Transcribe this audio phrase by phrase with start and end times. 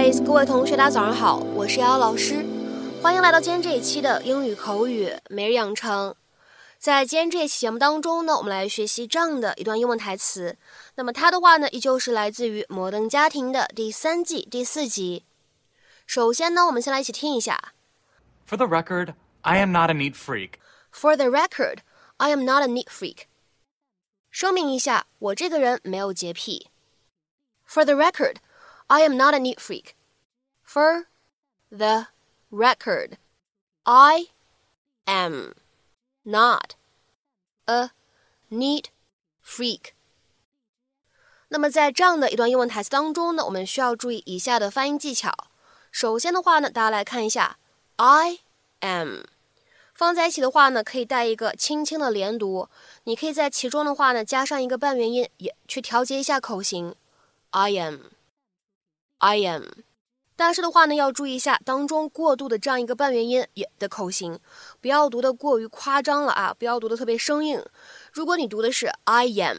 [0.00, 2.46] Guys，各位同学，大家早上好，我是瑶瑶老师，
[3.02, 6.14] 欢迎来到今天这一期的英语口语每日养成。
[6.78, 10.56] 在今天这一期节目当中呢，我们来学习这样的一段英文台词。
[10.94, 15.24] 那么它的话呢，依旧是来自于《摩登家庭》的第三季第四集。
[16.06, 17.72] 首先呢，我们先来一起听一下。
[18.48, 20.60] For the record, I am not a neat freak.
[20.92, 21.78] For the record,
[22.18, 23.22] I am not a neat freak.
[24.30, 26.68] 声明一下，我这个人没有洁癖。
[27.68, 28.36] For the record,
[28.87, 29.95] I am not a neat freak.
[30.63, 31.05] For
[31.69, 32.07] the
[32.49, 33.17] record,
[33.83, 34.27] I
[35.05, 35.53] am
[36.23, 36.75] not
[37.65, 37.91] a
[38.49, 38.85] neat
[39.45, 39.93] freak.
[41.49, 45.31] 那么在这样的一段英文台词当中呢，我们需要注意以下的发音技巧。
[45.91, 47.59] 首先的话呢，大家来看一下，
[47.97, 48.39] I
[48.79, 49.25] am
[49.93, 52.69] 放在一起的话呢，可以带一个轻轻的连读。
[53.03, 56.95] 你可以在其中的话呢，加上一个半元音，也去调节一下口型。
[57.51, 57.69] I
[59.18, 59.64] I am。
[60.36, 64.38] 但是的话呢，要注意一下当中过渡的这样一个半元音也的口型，
[64.80, 67.60] 不要读的过于夸张了啊，不要读的特别生硬。
[68.12, 69.58] 如果你读的是 I am，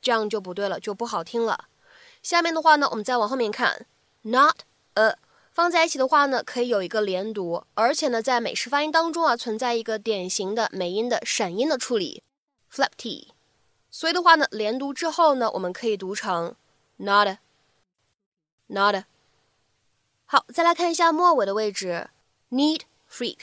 [0.00, 1.64] 这样就不对了，就不好听了。
[2.22, 3.86] 下面的话呢，我们再往后面看
[4.22, 4.58] ，not
[4.94, 5.18] a。
[5.50, 12.22] 放在一起的话呢，可以有一个连读，而且呢，在美式发音当中啊，存在一个典型的美音的闪音的处理
[12.72, 13.32] ，flap t。
[13.90, 16.54] 所以的话呢，连读之后呢，我们可以读成
[16.98, 17.26] not。
[17.26, 17.38] a
[18.67, 19.03] not，not。
[20.25, 22.09] 好，再来看一下末尾的位置，
[22.51, 23.41] need freak，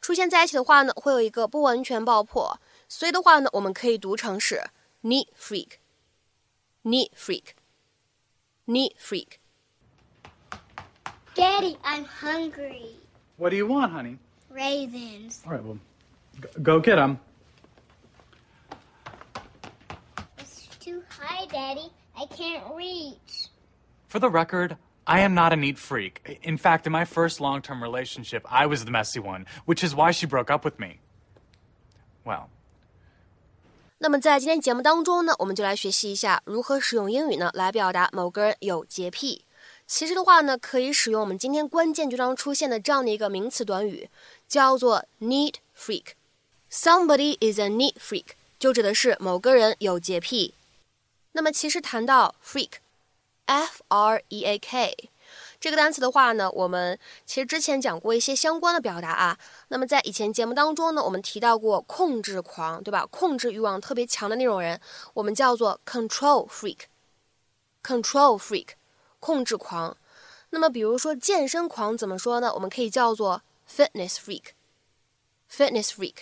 [0.00, 4.70] 出现在一起的话呢，会有一个不完全爆破，所以的话呢，我们可以读成是
[5.02, 12.96] need freak，need freak，need freak。Daddy, I'm hungry.
[13.36, 14.18] What do you want, honey?
[14.50, 15.40] Raisins.
[15.46, 15.78] All right, well,
[16.40, 17.18] go, go get them.
[20.38, 21.90] It's too high, Daddy.
[22.14, 23.35] I can't reach.
[24.08, 26.38] For the record, I am not a neat freak.
[26.42, 29.94] In fact, in my first long term relationship, I was the messy one, which is
[29.94, 30.98] why she broke up with me.
[32.24, 32.48] Well.
[33.98, 39.44] 那么在今天节目当中呢，我们就来学习一下如何使用英语呢来表达某个人有洁癖。
[39.86, 44.08] 其实的话呢，可以使用我们今天关键句当中出现的这样的一个名词短语，
[44.48, 48.28] 叫做 neat freak。Somebody is a neat freak，
[48.58, 50.54] 就指的是某个人有洁癖。
[51.32, 52.34] 那么其实谈到
[53.47, 55.09] F R E A K
[55.59, 59.37] 这个单词的话呢，我们其实之前讲过一些相关的表达啊。
[59.69, 63.05] 那么在以前节目当中呢，我们提到过控制狂，对吧？
[63.09, 64.79] 控制欲望特别强的那种人，
[65.15, 66.81] 我们叫做 control freak。
[67.83, 68.69] control freak。
[69.19, 69.97] 控制狂，
[70.51, 72.53] 那么比如说健身狂怎么说呢？
[72.53, 76.17] 我们可以叫做 fitness freak，fitness freak。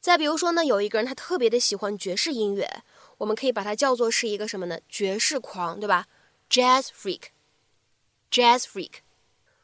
[0.00, 2.82] 再比如说呢，有一个人他特别的喜欢爵士音乐，
[3.18, 4.80] 我们可以把它叫做是一个什么呢？
[4.88, 6.08] 爵士狂，对吧
[6.50, 9.00] ？jazz freak，jazz freak。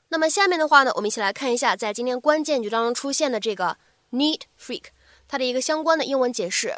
[0.08, 3.78] 那么下面的话呢，我们一起来看一下，在今天关键句当中出现的这个
[4.12, 4.86] neat freak，
[5.28, 6.76] 它的一个相关的英文解释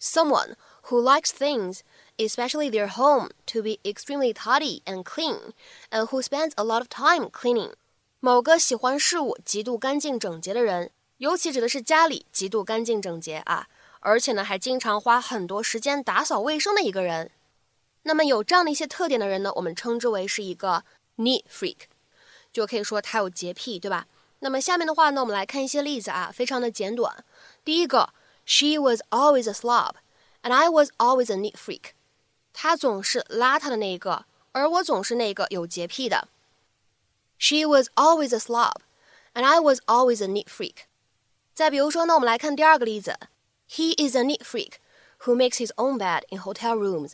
[0.00, 0.54] ：someone
[0.88, 1.80] who likes things。
[2.20, 5.52] especially their home, to be extremely tidy and clean,
[5.92, 7.72] and who spends a lot of time cleaning.
[8.18, 13.68] 某个喜欢事物极度干净整洁的人，尤其指的是家里极度干净整洁啊，
[14.00, 17.30] 而且呢还经常花很多时间打扫卫生的一个人。
[18.03, 20.83] 那么有这样的一些特点的人呢，我们称之为是一个
[21.17, 21.77] neat freak，
[22.51, 24.07] 就可以说他有洁癖，对吧？
[24.39, 27.23] 那么下面的话呢，我们来看一些例子啊，非常的简短。
[27.63, 28.13] 第一个，
[28.45, 29.93] She was always a slob,
[30.41, 31.91] and I was always a neat freak.
[32.51, 36.27] 他总是邋遢的那一个，而我总是那个有洁癖的。
[37.39, 38.81] She was always a slob,
[39.33, 40.83] and I was always a neat freak.
[41.53, 43.17] 再比如说呢，我们来看第二个例子。
[43.69, 44.73] He is a neat freak
[45.21, 47.13] who makes his own bed in hotel rooms.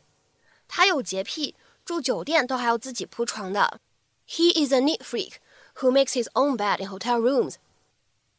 [0.68, 1.54] 他有洁癖，
[1.84, 3.80] 住酒店都还要自己铺床的。
[4.26, 5.34] He is a neat freak
[5.76, 7.56] who makes his own bed in hotel rooms.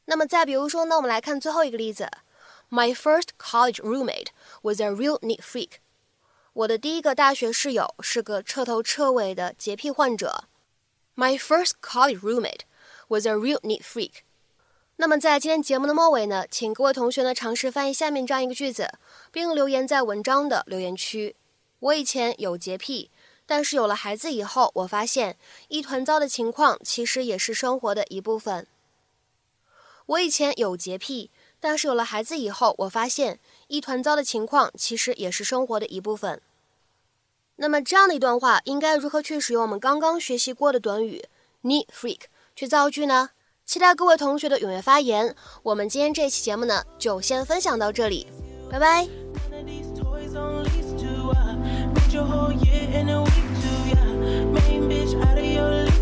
[0.06, 2.10] 那么再比如说呢，我们来看最后一个例子。
[2.70, 4.28] My first college roommate
[4.64, 5.74] was a real neat freak.
[6.54, 10.46] 我的第一个大学室友是个彻头彻尾的洁癖患者。
[11.16, 12.62] My first college roommate
[13.08, 14.24] was a real neat freak。
[14.98, 18.90] 那么在今天节目的末尾呢，请各位同学呢尝试翻译下面这样一个句子，
[19.32, 21.36] 并留言在文章的留言区。
[21.80, 23.10] 我以前有洁癖，
[23.46, 25.38] 但是有了孩子以后，我发现
[25.68, 28.68] 一团糟的情况其实也是生活的一部分。
[30.06, 31.32] 我以前有洁癖。
[31.58, 33.40] 但是有了孩子以后，我发现
[33.70, 36.40] 一团糟的情况其实也是生活的一部分。
[37.56, 41.26] 那么这样的一段话，应该如何去使用我们刚刚学习过的短语
[41.64, 42.20] neat freak
[42.56, 43.32] 去造句呢？
[43.66, 45.36] 期待各位同学的踊跃发言。
[45.64, 48.28] 我们今天这期节目呢，就先分享到这里，
[48.70, 49.08] 拜拜。
[52.36, 54.44] whole year in a week too, yeah.
[54.56, 55.95] Main bitch out of your league.